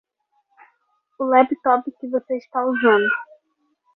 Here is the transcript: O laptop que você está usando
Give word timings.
O 1.19 1.25
laptop 1.25 1.91
que 1.99 2.07
você 2.07 2.35
está 2.37 2.65
usando 2.65 3.07